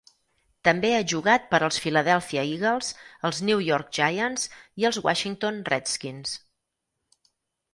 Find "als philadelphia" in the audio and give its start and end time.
1.67-2.45